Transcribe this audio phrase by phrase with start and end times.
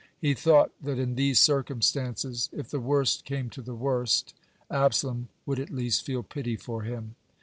[0.19, 4.33] He thought that in these circumstances, if the worst came to the worst,
[4.71, 7.13] Absalom would at least feel pity for him.